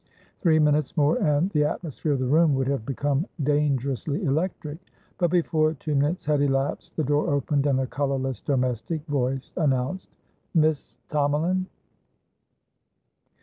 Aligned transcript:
Three 0.41 0.57
minutes 0.57 0.97
more, 0.97 1.17
and 1.21 1.51
the 1.51 1.63
atmosphere 1.63 2.13
of 2.13 2.17
the 2.17 2.25
room 2.25 2.55
would 2.55 2.65
have 2.65 2.87
become 2.87 3.27
dangerously 3.43 4.23
electric. 4.23 4.79
But 5.19 5.29
before 5.29 5.75
two 5.75 5.93
minutes 5.93 6.25
had 6.25 6.41
elapsed, 6.41 6.95
the 6.95 7.03
door 7.03 7.29
opened, 7.29 7.67
and 7.67 7.79
a 7.79 7.85
colourless 7.85 8.41
domestic 8.41 9.05
voice 9.05 9.53
announced: 9.55 10.09
"Miss 10.55 10.97
Tomalin." 11.11 11.67